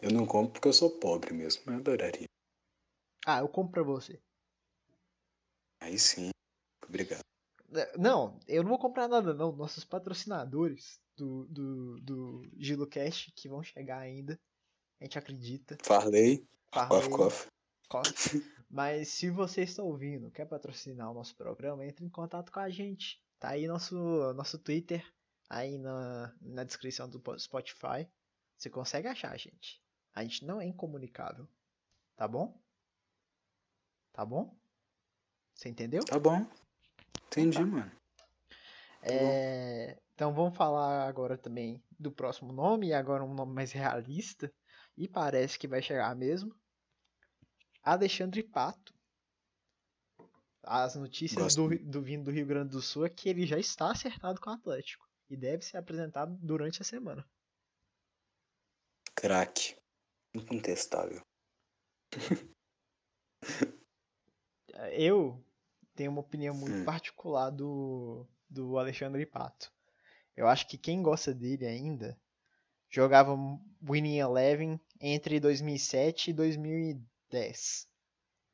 [0.00, 2.26] Eu não compro porque eu sou pobre mesmo, mas eu adoraria.
[3.24, 4.20] Ah, eu compro pra você.
[5.80, 6.30] Aí sim.
[6.88, 7.22] Obrigado.
[7.74, 9.52] É, Não, eu não vou comprar nada não.
[9.52, 14.40] Nossos patrocinadores do, do, do GiloCast que vão chegar ainda.
[15.02, 15.76] A gente acredita.
[15.82, 17.48] Farley, Farley, cough.
[18.70, 22.70] Mas se você está ouvindo, quer patrocinar o nosso programa, entre em contato com a
[22.70, 23.20] gente.
[23.40, 23.96] Tá aí nosso,
[24.34, 25.04] nosso Twitter,
[25.50, 28.08] aí na, na descrição do Spotify.
[28.56, 29.82] Você consegue achar, gente.
[30.14, 31.48] A gente não é incomunicável.
[32.16, 32.56] Tá bom?
[34.12, 34.56] Tá bom?
[35.52, 36.04] Você entendeu?
[36.04, 36.46] Tá bom.
[37.26, 37.66] Entendi, Tá.
[37.66, 37.92] mano.
[39.02, 44.52] É, então vamos falar agora também do próximo nome, e agora um nome mais realista,
[44.96, 46.54] e parece que vai chegar mesmo.
[47.82, 48.94] Alexandre Pato.
[50.64, 53.90] As notícias do, do vindo do Rio Grande do Sul é que ele já está
[53.90, 57.28] acertado com o Atlético e deve ser apresentado durante a semana.
[59.16, 59.76] Craque.
[60.34, 61.20] Incontestável.
[64.92, 65.44] Eu
[65.94, 66.84] tenho uma opinião muito Hum.
[66.84, 69.72] particular do, do Alexandre Pato.
[70.36, 72.18] Eu acho que quem gosta dele ainda
[72.92, 73.34] jogava
[73.82, 77.88] Winning Eleven entre 2007 e 2010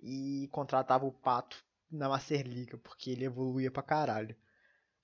[0.01, 4.37] e contratava o Pato na Masterliga porque ele evoluía pra caralho.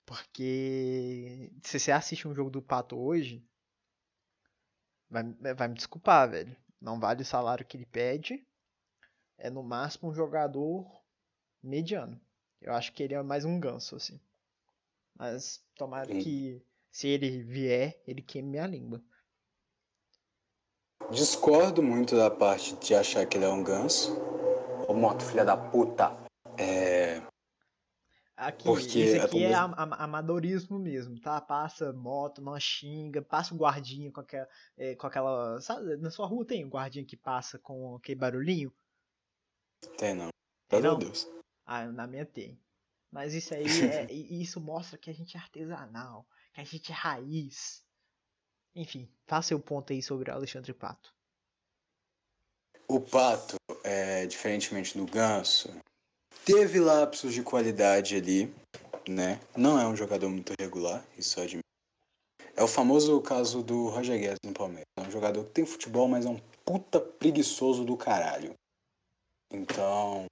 [0.05, 3.45] Porque se você assiste um jogo do Pato hoje,
[5.09, 6.55] vai, vai me desculpar, velho.
[6.79, 8.47] Não vale o salário que ele pede.
[9.37, 10.85] É no máximo um jogador
[11.61, 12.21] mediano.
[12.61, 14.19] Eu acho que ele é mais um ganso, assim.
[15.15, 16.19] Mas tomara Sim.
[16.19, 19.03] que, se ele vier, ele queime minha língua.
[21.11, 24.15] Discordo muito da parte de achar que ele é um ganso.
[24.87, 26.11] Ô, moto, filha da puta.
[26.57, 27.21] É.
[28.35, 31.39] Aqui, Porque isso é aqui é, am- amadorismo mesmo, tá?
[31.39, 35.61] Passa moto, não xinga, passa o guardinha com aquela, é, com aquela.
[35.61, 38.73] Sabe, na sua rua tem um guardinha que passa com aquele barulhinho?
[39.97, 40.29] Tem não.
[40.67, 40.99] Tem não?
[40.99, 41.29] Deus.
[41.65, 42.59] Ah, na minha tem.
[43.09, 46.91] Mas isso aí é, e isso mostra que a gente é artesanal, que a gente
[46.91, 47.84] é raiz.
[48.75, 51.13] Enfim, faça seu ponto aí sobre o Alexandre Pato.
[52.87, 55.69] O Pato, é, diferentemente do Ganso,
[56.43, 58.53] teve lapsos de qualidade ali,
[59.07, 59.39] né?
[59.55, 61.63] Não é um jogador muito regular, isso admito.
[62.55, 64.85] É o famoso caso do Roger Guedes no Palmeiras.
[64.97, 68.53] É um jogador que tem futebol, mas é um puta preguiçoso do caralho.
[69.51, 70.25] Então,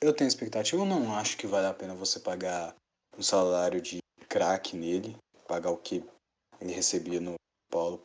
[0.00, 0.82] eu tenho expectativa.
[0.82, 2.74] Eu não acho que vale a pena você pagar
[3.16, 6.04] um salário de craque nele, pagar o que
[6.60, 7.34] ele recebia no
[7.70, 8.02] Paulo.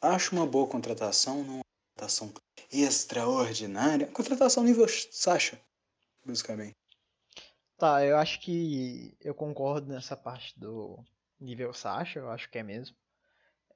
[0.00, 1.64] Acho uma boa contratação, não é uma
[1.96, 2.34] contratação
[2.70, 4.06] extraordinária.
[4.08, 5.60] Contratação nível Sasha,
[6.24, 6.74] basicamente.
[7.76, 11.02] Tá, eu acho que eu concordo nessa parte do
[11.40, 12.96] nível Sasha, eu acho que é mesmo.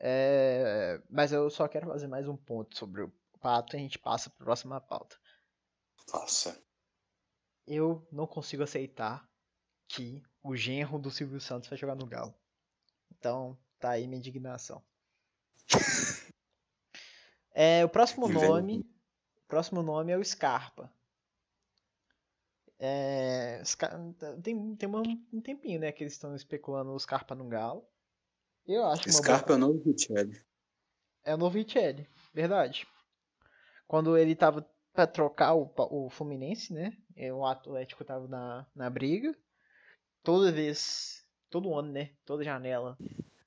[0.00, 3.98] É, mas eu só quero fazer mais um ponto sobre o Pato e a gente
[3.98, 5.16] passa para a próxima pauta.
[6.12, 6.60] Nossa.
[7.66, 9.28] Eu não consigo aceitar
[9.88, 12.34] que o genro do Silvio Santos vai jogar no Galo.
[13.10, 14.82] Então, tá aí minha indignação.
[17.60, 18.40] É, o próximo velho.
[18.40, 18.78] nome,
[19.38, 20.92] o próximo nome é o Scarpa.
[22.78, 23.60] É,
[24.44, 27.84] tem tem um tempinho, né, que eles estão especulando o Scarpa no Galo.
[28.64, 30.40] Eu acho uma boa Scarpa é o novo Richelli.
[31.24, 32.86] é o novo Richelli, verdade.
[33.88, 36.96] Quando ele tava pra trocar o, o Fluminense, né?
[37.16, 39.36] é, O Atlético tava na, na briga.
[40.22, 42.14] Toda vez, todo ano, né?
[42.24, 42.96] Toda janela.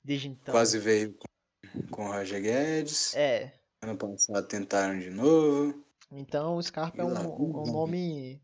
[0.04, 0.52] Desde então.
[0.52, 3.14] Quase veio com- com o Roger Guedes.
[3.14, 3.52] É.
[3.82, 5.84] Ano passado tentaram de novo.
[6.10, 8.42] Então o Scarpa é um, um nome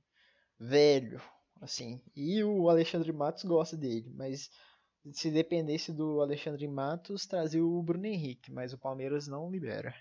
[0.58, 1.20] velho,
[1.60, 2.00] assim.
[2.16, 4.50] E o Alexandre Matos gosta dele, mas
[5.12, 9.94] se dependesse do Alexandre Matos, trazia o Bruno Henrique, mas o Palmeiras não libera.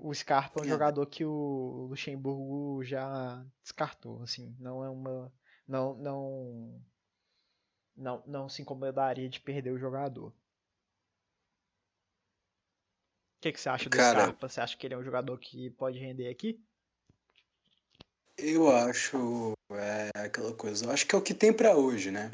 [0.00, 0.68] O Scarpa é um É.
[0.68, 5.32] jogador que o Luxemburgo já descartou, assim, não é uma
[5.66, 6.82] não não
[7.96, 10.28] não não se incomodaria de perder o jogador.
[10.28, 10.32] O
[13.42, 14.48] que, que você acha do Cara- Scarpa?
[14.48, 16.60] Você acha que ele é um jogador que pode render aqui?
[18.38, 20.86] Eu acho é aquela coisa.
[20.86, 22.30] Eu acho que é o que tem pra hoje, né?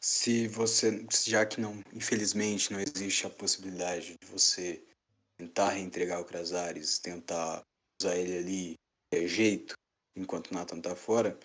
[0.00, 4.84] Se você, já que não, infelizmente, não existe a possibilidade de você
[5.38, 7.62] tentar reentregar o Crasares, tentar
[8.00, 8.74] usar ele ali
[9.12, 9.74] de jeito,
[10.16, 11.38] enquanto o Nathan tá fora,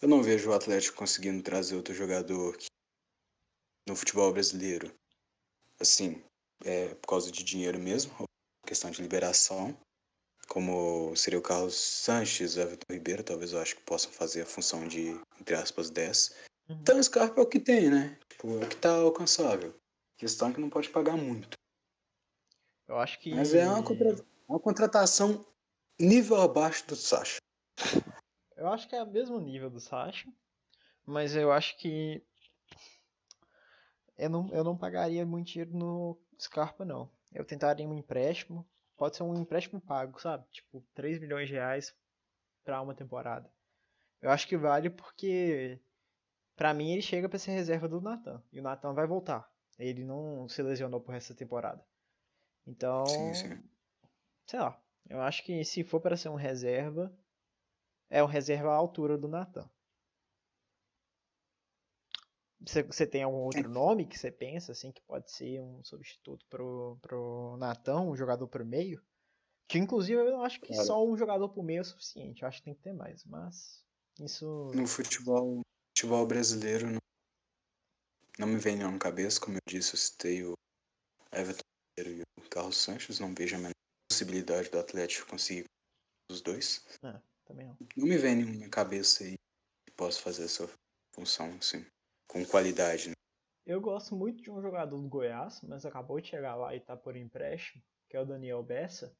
[0.00, 2.66] eu não vejo o Atlético conseguindo trazer outro jogador que-
[3.86, 4.92] no futebol brasileiro.
[5.80, 6.22] Assim,
[6.64, 8.12] é por causa de dinheiro mesmo,
[8.66, 9.76] questão de liberação
[10.48, 14.46] como seria o Carlos Sanches, o Everton Ribeiro, talvez eu acho que possam fazer a
[14.46, 16.34] função de, entre aspas, 10.
[16.68, 16.78] Uhum.
[16.80, 18.18] Então o Scarpa é o que tem, né?
[18.30, 19.74] Tipo, é o que tá alcançável.
[20.16, 21.50] A questão é que não pode pagar muito.
[22.88, 25.44] Eu acho que Mas é uma, contra- uma contratação
[26.00, 27.36] nível abaixo do Sacha.
[28.58, 30.28] Eu acho que é o mesmo nível do Sacha,
[31.06, 32.20] mas eu acho que
[34.16, 37.08] eu não, eu não pagaria muito dinheiro no Scarpa, não.
[37.32, 40.44] Eu tentaria um empréstimo, pode ser um empréstimo pago, sabe?
[40.50, 41.94] Tipo, 3 milhões de reais
[42.64, 43.48] pra uma temporada.
[44.20, 45.80] Eu acho que vale porque,
[46.56, 49.48] pra mim, ele chega pra ser reserva do Natan, e o Natan vai voltar.
[49.78, 51.80] Ele não se lesionou por essa temporada.
[52.66, 53.62] Então, Sim, sim.
[54.46, 57.16] sei lá, eu acho que se for para ser um reserva,
[58.10, 59.68] é um reserva à altura do Natan.
[62.60, 66.44] Você, você tem algum outro nome que você pensa assim que pode ser um substituto
[66.50, 69.02] pro, pro Natan, um jogador pro meio?
[69.68, 70.84] Que inclusive eu acho que Cara.
[70.84, 72.42] só um jogador pro meio é suficiente.
[72.42, 73.84] Eu acho que tem que ter mais, mas
[74.18, 75.60] isso No futebol,
[75.96, 77.00] futebol brasileiro não,
[78.38, 79.40] não me vem nenhum na cabeça.
[79.40, 80.54] Como eu disse, eu citei o
[81.32, 81.62] Everton
[81.98, 83.20] e o Carlos Sanches.
[83.20, 83.72] Não vejo a menor
[84.10, 85.64] possibilidade do Atlético conseguir
[86.30, 86.84] os dois.
[87.48, 87.76] Também não.
[87.96, 89.36] Não me vem nenhum na cabeça aí
[89.86, 90.68] que possa fazer essa
[91.12, 91.84] função, assim,
[92.28, 93.14] com qualidade, né?
[93.66, 96.96] Eu gosto muito de um jogador do Goiás, mas acabou de chegar lá e tá
[96.96, 99.14] por empréstimo, que é o Daniel Bessa.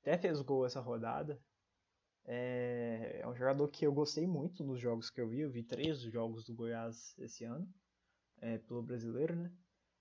[0.00, 1.38] Até fez gol essa rodada.
[2.24, 5.40] É, é um jogador que eu gostei muito nos jogos que eu vi.
[5.40, 7.68] Eu vi três jogos do Goiás esse ano,
[8.38, 9.52] é, pelo brasileiro, né?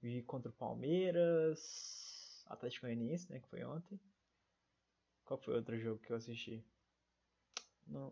[0.01, 3.39] Vi contra o Palmeiras, Atlético Goianiense, né?
[3.39, 3.99] Que foi ontem.
[5.25, 6.63] Qual foi o outro jogo que eu assisti?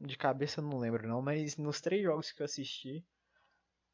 [0.02, 3.04] De cabeça eu não lembro não, mas nos três jogos que eu assisti,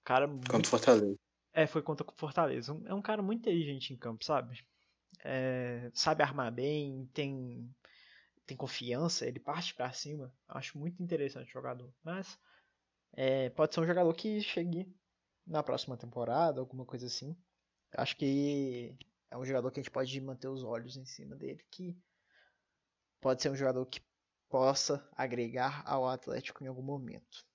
[0.03, 1.17] cara, Contra o muito Fortaleza.
[1.53, 2.79] é, foi contra o Fortaleza.
[2.85, 4.65] É um cara muito inteligente em campo, sabe?
[5.23, 7.73] É, sabe armar bem, tem,
[8.45, 10.33] tem confiança, ele parte pra cima.
[10.47, 11.93] Acho muito interessante o jogador.
[12.03, 12.37] Mas
[13.13, 14.93] é, pode ser um jogador que chegue
[15.47, 17.35] na próxima temporada, alguma coisa assim.
[17.93, 18.95] Acho que
[19.31, 21.97] é um jogador que a gente pode manter os olhos em cima dele, que
[23.19, 24.01] pode ser um jogador que
[24.49, 27.45] possa agregar ao Atlético em algum momento.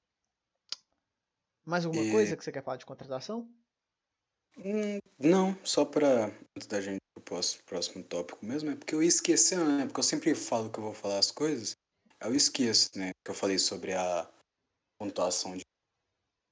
[1.65, 3.51] Mais alguma E- coisa que você quer falar de contratação?
[4.57, 6.27] Hum, não, só pra.
[6.57, 9.87] Antes da gente ir pro próximo, próximo tópico mesmo, é porque eu ia esquecendo, né?
[9.87, 11.75] Porque eu sempre falo que eu vou falar as coisas,
[12.21, 13.11] eu esqueço, né?
[13.25, 14.31] Que eu falei sobre a
[14.99, 15.65] pontuação de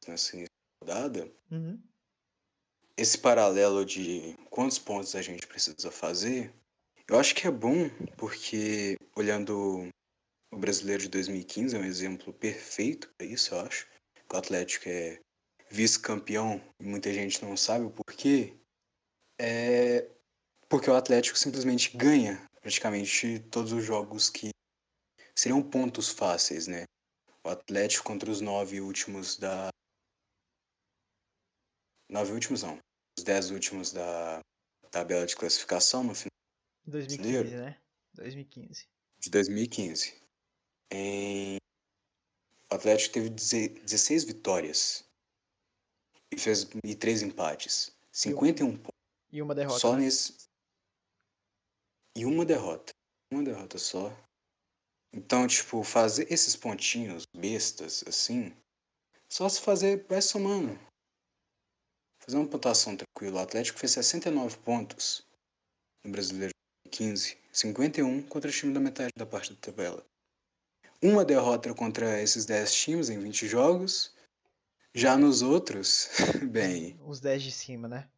[0.09, 0.37] nessa
[0.83, 1.33] rodada.
[1.51, 1.81] Uhum.
[2.97, 6.53] Esse paralelo de quantos pontos a gente precisa fazer,
[7.09, 9.89] eu acho que é bom, porque olhando
[10.53, 13.89] o brasileiro de 2015 é um exemplo perfeito para isso, eu acho.
[14.31, 15.19] O Atlético é
[15.71, 18.55] vice-campeão e muita gente não sabe o porquê.
[19.41, 20.09] É
[20.69, 24.51] porque o Atlético simplesmente ganha praticamente todos os jogos que
[25.35, 26.85] seriam pontos fáceis, né?
[27.45, 29.71] O Atlético contra os nove últimos da.
[32.09, 32.79] Nove últimos não.
[33.19, 34.41] Os dez últimos da
[34.91, 36.31] tabela de classificação no final
[36.87, 37.65] 2015, Brasileiro?
[37.65, 37.83] né?
[38.15, 38.87] 2015.
[39.19, 40.22] de 2015.
[40.93, 41.57] Em...
[42.71, 45.05] O Atlético teve deze- 16 vitórias
[46.31, 47.91] e fez e três empates.
[48.13, 49.01] 51 pontos
[49.33, 49.79] E uma derrota.
[49.79, 50.01] só né?
[50.05, 50.35] nesse.
[52.17, 52.93] E uma derrota.
[53.33, 54.11] Uma derrota só.
[55.15, 58.55] Então, tipo, fazer esses pontinhos bestas, assim,
[59.29, 60.79] só se fazer, vai somando.
[62.23, 63.41] Fazer uma pontuação tranquila.
[63.41, 65.27] O Atlético fez 69 pontos
[66.05, 66.53] no Brasileiro
[66.85, 67.39] de 15.
[67.53, 70.07] 51 contra o time da metade da parte da tabela.
[71.03, 74.15] Uma derrota contra esses 10 times em 20 jogos.
[74.95, 76.09] Já nos outros,
[76.53, 78.09] bem, Os 10 de cima, né?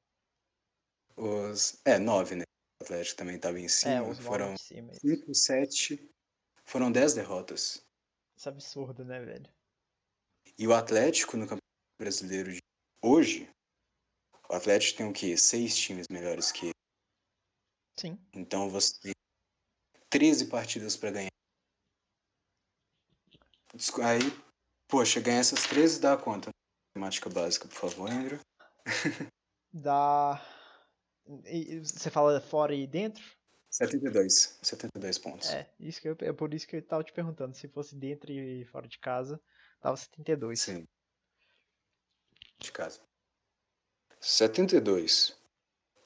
[1.17, 1.81] os.
[1.85, 2.45] É, 9, né?
[2.81, 4.03] O Atlético também estava em é, cima.
[4.03, 4.93] os 9 foram de cima.
[4.95, 6.11] 5, 7.
[6.65, 7.87] Foram 10 derrotas.
[8.37, 9.49] Isso é absurdo, né, velho?
[10.59, 11.63] E o Atlético no Campeonato
[11.99, 12.61] Brasileiro de
[13.01, 13.49] hoje,
[14.51, 15.37] o Atlético tem o quê?
[15.37, 16.75] Seis times melhores que ele.
[17.99, 18.19] Sim.
[18.35, 19.13] Então você tem
[20.11, 21.34] 13 partidas para ganhar.
[24.03, 24.21] Aí,
[24.89, 26.51] poxa, ganhar essas 13 dá conta.
[26.95, 28.39] Matemática básica, por favor, Andrew.
[29.73, 30.41] dá.
[31.83, 33.25] Você fala fora e dentro?
[33.71, 34.59] 72.
[34.63, 35.51] 72 pontos.
[35.51, 37.57] É, isso que eu, é por isso que eu tava te perguntando.
[37.57, 39.41] Se fosse dentro e fora de casa,
[39.83, 40.61] dava 72.
[40.61, 40.87] Sim.
[42.61, 43.01] De casa.
[44.21, 45.37] 72.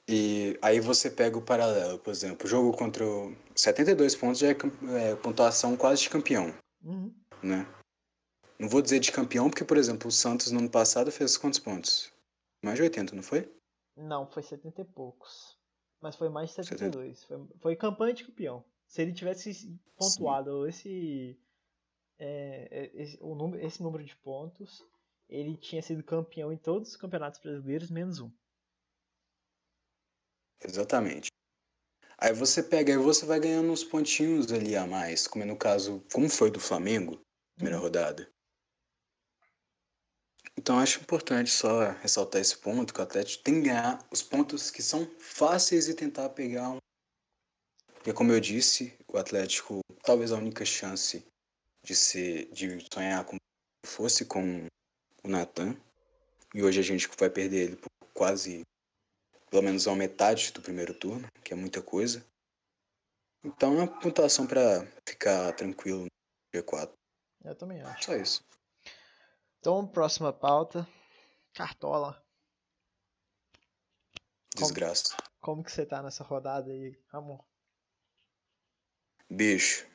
[0.07, 5.11] E aí você pega o paralelo, por exemplo, jogo contra o 72 pontos já é,
[5.11, 6.51] é pontuação quase de campeão,
[6.81, 7.13] uhum.
[7.43, 7.65] Né?
[8.59, 11.59] Não vou dizer de campeão porque, por exemplo, o Santos no ano passado fez quantos
[11.59, 12.11] pontos?
[12.61, 13.49] Mais de 80, não foi?
[13.95, 15.57] Não, foi 70 e poucos.
[16.01, 17.23] Mas foi mais de 72.
[17.23, 18.63] Foi, foi campanha de campeão.
[18.87, 21.39] Se ele tivesse pontuado esse,
[22.17, 24.85] é, é, esse, o número, esse número de pontos,
[25.29, 28.31] ele tinha sido campeão em todos os campeonatos brasileiros, menos um.
[30.61, 31.29] Exatamente.
[32.17, 35.55] Aí você pega e você vai ganhando uns pontinhos ali a mais, como é no
[35.55, 37.21] caso, como foi do Flamengo,
[37.59, 38.31] primeira rodada.
[40.57, 44.71] Então acho importante só ressaltar esse ponto, que o Atlético tem que ganhar os pontos
[44.71, 46.77] que são fáceis e tentar pegar um.
[47.95, 51.25] Porque como eu disse, o Atlético, talvez a única chance
[51.85, 53.37] de ser, de sonhar com
[53.85, 54.65] fosse com
[55.23, 55.75] o Natan.
[56.55, 58.61] E hoje a gente vai perder ele por quase
[59.49, 62.25] pelo menos a metade do primeiro turno, que é muita coisa.
[63.43, 66.98] Então é uma pontuação para ficar tranquilo no G4.
[67.43, 68.05] Eu também acho.
[68.05, 68.43] Só isso.
[69.59, 70.87] Então, próxima pauta.
[71.53, 72.23] Cartola.
[74.55, 75.15] Desgraça.
[75.39, 77.45] Como, como que você tá nessa rodada aí, amor?
[79.29, 79.87] Bicho.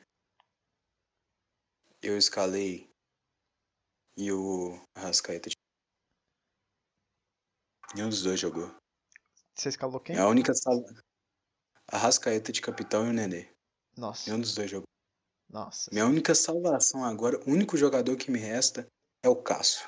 [2.01, 2.89] Eu escalei
[4.17, 5.49] e o Rascaeta.
[7.93, 8.73] Nenhum dos dois jogou.
[9.55, 10.15] Você escalou quem?
[10.15, 10.83] É a única sala.
[11.87, 13.53] A Rascaeta de capitão e o Nenê.
[13.97, 14.29] Nossa.
[14.29, 14.85] Nenhum dos dois jogou.
[15.49, 15.89] Nossa.
[15.91, 18.87] Minha única salvação agora, o único jogador que me resta
[19.23, 19.87] é o Cássio.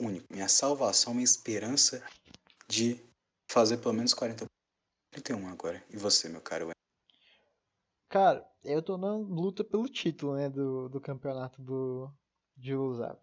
[0.00, 0.26] Único.
[0.30, 2.04] Minha salvação, minha esperança
[2.68, 2.98] de
[3.50, 4.46] fazer pelo menos 40
[5.12, 5.84] 31 agora.
[5.90, 6.70] E você, meu caro?
[8.08, 12.10] Cara, eu tô na luta pelo título, né, do, do campeonato do
[12.56, 13.20] de Luzap.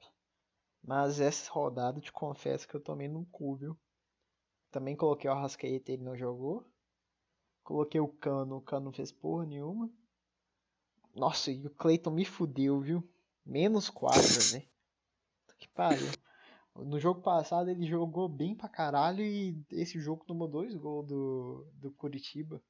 [0.82, 3.78] Mas essa rodada, te confesso que eu tomei no cu, viu?
[4.72, 6.66] Também coloquei o Arrascaeta, ele não jogou.
[7.64, 9.92] Coloquei o Cano, o Cano não fez porra nenhuma.
[11.20, 13.04] Nossa, e o Clayton me fudeu, viu?
[13.46, 14.22] Menos 4,
[14.54, 14.66] né?
[15.58, 16.08] Que pariu.
[16.74, 21.68] No jogo passado ele jogou bem pra caralho e esse jogo tomou dois gols do,
[21.74, 22.64] do Curitiba.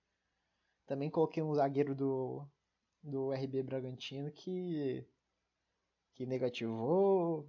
[0.87, 2.43] Também coloquei um zagueiro do,
[3.03, 5.05] do RB Bragantino que,
[6.15, 7.47] que negativou.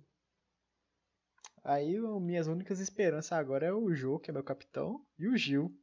[1.64, 5.74] Aí minhas únicas esperanças agora é o Jô, que é meu capitão, e o Gil.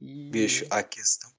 [0.00, 0.30] E...
[0.30, 1.30] Bicho, a questão.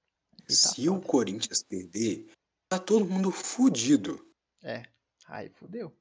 [0.48, 0.98] Tá se foda.
[0.98, 2.26] o Corinthians perder,
[2.68, 4.26] tá todo mundo fudido.
[4.62, 4.82] É,
[5.26, 5.94] aí fudeu.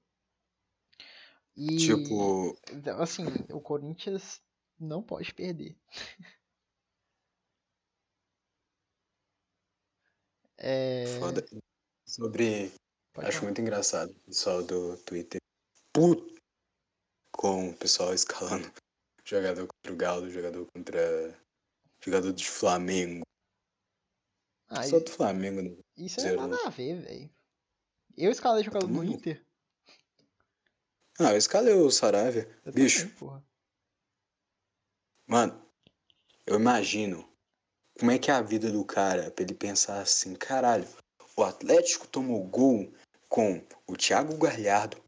[1.55, 2.57] E, tipo.
[2.99, 4.41] Assim, o Corinthians
[4.79, 5.75] não pode perder.
[10.57, 11.17] é...
[11.19, 11.45] Foda.
[12.07, 12.71] Sobre.
[13.13, 13.47] Pode Acho falar.
[13.47, 15.41] muito engraçado o pessoal do Twitter.
[15.91, 16.37] Puta
[17.31, 18.71] com o pessoal escalando
[19.25, 21.37] jogador contra o Galo, jogador contra
[22.01, 23.25] jogador de Flamengo.
[24.69, 25.75] Ah, Só do Flamengo, né?
[25.95, 27.29] Isso é nada a ver, velho.
[28.17, 29.45] Eu escalei jogador do Inter.
[31.19, 32.47] Ah, eu escalei o Saravia.
[32.65, 33.09] Eu Bicho.
[33.15, 33.43] Também,
[35.27, 35.61] Mano,
[36.45, 37.27] eu imagino
[37.99, 40.87] como é que é a vida do cara pra ele pensar assim, caralho,
[41.35, 42.91] o Atlético tomou gol
[43.27, 45.01] com o Thiago Galhardo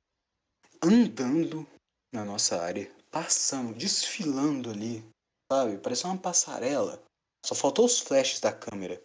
[0.84, 1.67] andando
[2.12, 5.04] na nossa área, passando, desfilando ali,
[5.52, 5.78] sabe?
[5.78, 7.02] Parecia uma passarela.
[7.45, 9.02] Só faltou os flashes da câmera.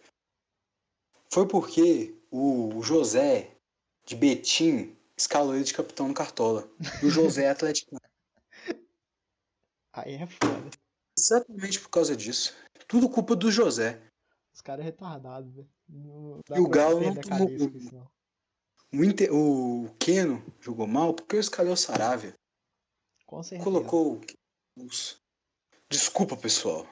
[1.35, 3.57] Foi porque o José
[4.05, 6.65] de Betim escalou ele de capitão no Cartola.
[7.03, 7.99] E o José é atleticano.
[9.91, 10.69] Aí é foda.
[11.19, 12.55] Exatamente por causa disso.
[12.87, 14.01] Tudo culpa do José.
[14.53, 15.69] Os caras é retardado, velho.
[16.55, 17.49] E o Galo não tomou.
[18.93, 22.33] O, Inter, o Keno jogou mal porque eu escalei o Saravia.
[23.25, 23.69] Com certeza.
[23.69, 24.21] Colocou.
[25.89, 26.87] Desculpa, pessoal.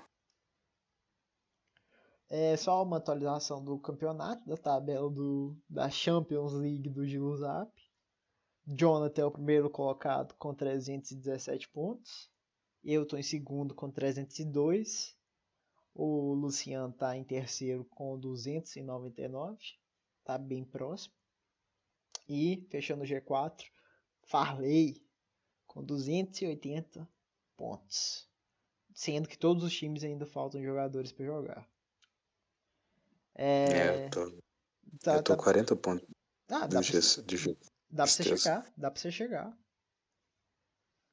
[2.36, 7.71] É só uma atualização do campeonato, da tabela do, da Champions League do Zap.
[8.65, 12.31] Jonathan é o primeiro colocado com 317 pontos.
[12.84, 15.15] Eu estou em segundo com 302.
[15.93, 19.59] O Luciano está em terceiro com 299.
[20.17, 21.13] Está bem próximo.
[22.27, 23.63] E fechando o G4,
[24.23, 25.05] Farley
[25.67, 27.07] com 280
[27.55, 28.27] pontos,
[28.91, 31.72] sendo que todos os times ainda faltam jogadores para jogar.
[33.36, 34.31] É, É, eu tô,
[35.01, 36.07] tá- eu tô tá- 40 pontos
[36.49, 37.57] ah, dá, pra, G- de G-
[37.89, 39.57] dá pra você chegar, dá pra você chegar.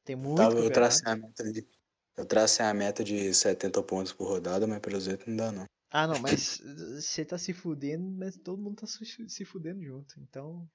[0.04, 1.68] Tem muito Tava- eu, tracei a meta de,
[2.16, 5.64] eu tracei a meta de 70 pontos por rodada, mas pelo jeito não dá não.
[5.90, 6.58] Ah, não, mas
[7.00, 10.20] você tá se fudendo, mas todo mundo tá se se fudendo junto.
[10.20, 10.68] Então,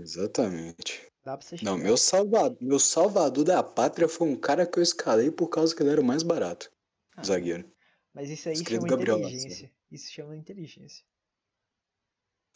[0.00, 1.06] Exatamente.
[1.24, 1.70] dá pra você chegar.
[1.70, 5.74] Não, meu salvador, meu salvador da pátria foi um cara que eu escalei por causa
[5.74, 6.70] que ele era o mais barato.
[7.16, 7.71] Ah, Zagueiro.
[8.14, 9.72] Mas isso aí Escrito chama Gabriel inteligência.
[9.90, 11.04] Isso chama inteligência.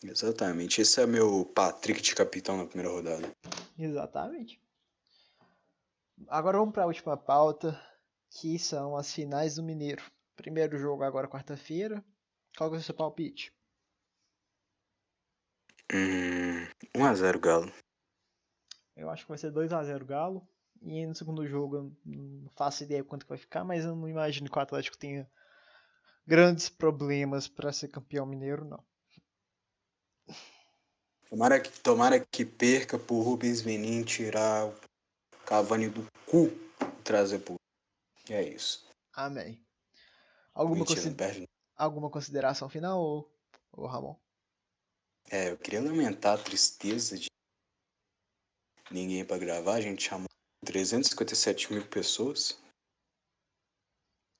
[0.02, 0.80] Exatamente.
[0.80, 3.34] Esse é meu Patrick de capitão na primeira rodada.
[3.78, 4.61] Exatamente.
[6.28, 7.80] Agora vamos para a última pauta,
[8.30, 10.02] que são as finais do Mineiro.
[10.34, 12.04] Primeiro jogo agora quarta-feira.
[12.57, 13.52] Qual que é o seu palpite?
[15.92, 17.72] Hum, 1x0 Galo.
[18.96, 20.46] Eu acho que vai ser 2 a 0 Galo.
[20.82, 24.09] E no segundo jogo eu não faço ideia quanto que vai ficar, mas eu não
[24.09, 25.28] imagino que o Atlético tenha
[26.27, 28.85] grandes problemas para ser campeão mineiro, não.
[31.29, 34.81] Tomara que, tomara que perca pro Rubens Menin tirar o
[35.45, 37.57] Cavani do cu e trazer pro.
[38.29, 38.89] E é isso.
[39.12, 39.64] Amém.
[40.55, 43.31] Alguma, Mentira, alguma consideração final, ou,
[43.72, 44.16] ou Ramon?
[45.31, 47.27] É, eu queria lamentar a tristeza de
[48.91, 49.74] ninguém pra gravar.
[49.74, 50.29] A gente chamou
[50.64, 52.59] 357 mil pessoas.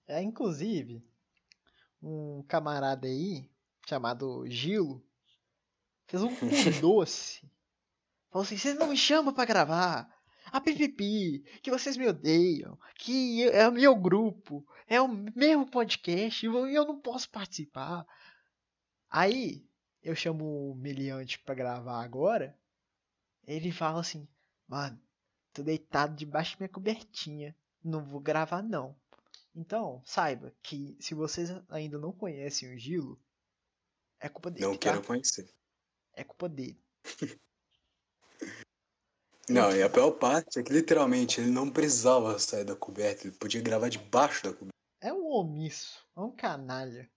[0.07, 1.05] É, inclusive,
[2.03, 3.51] um camarada aí,
[3.87, 5.05] chamado Gilo,
[6.07, 6.47] fez um cu
[6.81, 7.51] doce.
[8.31, 10.15] Falou assim, vocês não me chamam pra gravar.
[10.53, 16.45] A PPP, que vocês me odeiam, que é o meu grupo, é o meu podcast
[16.45, 18.07] e eu eu não posso participar.
[19.11, 19.67] Aí,
[20.03, 22.57] eu chamo o Meliante pra gravar agora,
[23.45, 24.29] ele fala assim,
[24.69, 25.01] mano,
[25.53, 28.97] tô deitado debaixo da minha cobertinha, não vou gravar não.
[29.57, 33.19] Então, saiba que se vocês ainda não conhecem o Gilo,
[34.21, 34.79] é culpa dele, Não tá?
[34.79, 35.51] quero conhecer.
[36.13, 36.79] É culpa dele.
[39.49, 43.37] Não, e a pior parte é que literalmente ele não precisava sair da coberta, ele
[43.37, 44.75] podia gravar debaixo da coberta.
[45.01, 47.09] É um omisso, é um canalha.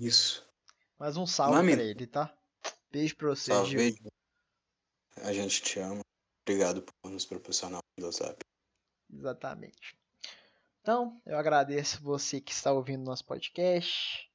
[0.00, 0.50] Isso.
[0.98, 2.34] Mas um salve Lament- pra ele, tá?
[2.90, 4.10] Beijo pra você, Salve, Gil.
[5.16, 6.00] A gente te ama.
[6.48, 8.38] Obrigado por nos proporcionar o WhatsApp.
[9.12, 9.94] Exatamente.
[10.82, 14.28] Então, eu agradeço você que está ouvindo nosso podcast.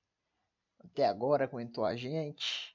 [0.79, 2.73] Até agora aguentou a gente.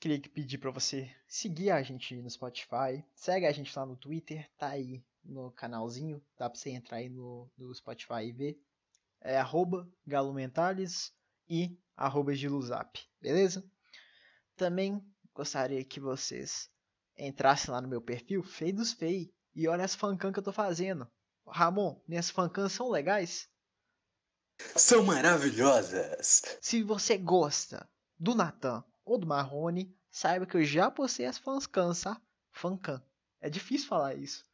[0.00, 3.04] Queria que pedir para você seguir a gente no Spotify.
[3.14, 6.24] Segue a gente lá no Twitter, tá aí no canalzinho.
[6.38, 8.58] Dá para você entrar aí no, no Spotify e ver.
[9.20, 9.86] É arroba
[11.46, 13.62] e arroba giluzap, beleza?
[14.56, 15.04] Também
[15.34, 16.70] gostaria que vocês
[17.14, 20.52] entrassem lá no meu perfil, Feio dos Fei, e olha as fancam que eu tô
[20.52, 21.06] fazendo.
[21.46, 23.48] Ramon, minhas fancams são legais?
[24.76, 26.42] São maravilhosas!
[26.60, 27.88] Se você gosta
[28.18, 32.20] do Natan ou do Marrone, saiba que eu já postei as fancams, tá?
[32.52, 33.02] Fancam.
[33.40, 34.44] É difícil falar isso.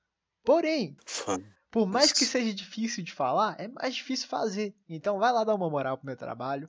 [0.44, 1.38] Porém, Fã.
[1.70, 4.74] por mais que seja difícil de falar, é mais difícil fazer.
[4.88, 6.68] Então vai lá dar uma moral pro meu trabalho.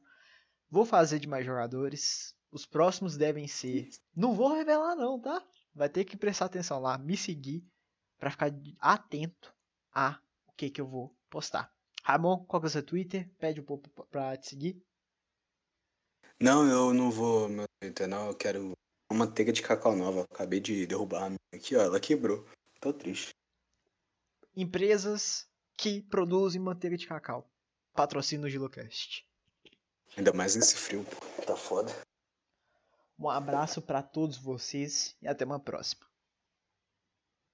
[0.69, 2.35] Vou fazer de mais jogadores.
[2.51, 3.89] Os próximos devem ser.
[4.15, 5.41] Não vou revelar não, tá?
[5.73, 7.65] Vai ter que prestar atenção lá, me seguir
[8.19, 9.53] pra ficar atento
[9.93, 11.73] a o que que eu vou postar.
[12.03, 13.29] Ramon, qual que é o seu Twitter?
[13.37, 14.83] Pede um pouco pra te seguir.
[16.39, 18.27] Não, eu não vou meu Twitter, não.
[18.27, 18.71] Eu quero
[19.11, 20.23] uma manteiga de cacau nova.
[20.31, 21.81] Acabei de derrubar a minha aqui, ó.
[21.81, 22.45] Ela quebrou.
[22.79, 23.29] Tô triste.
[24.55, 27.47] Empresas que produzem manteiga de cacau.
[27.93, 29.25] Patrocínio Gilocast.
[30.17, 31.43] Ainda mais nesse frio, pô.
[31.43, 31.91] Tá foda.
[33.17, 36.10] Um abraço pra todos vocês e até uma próxima.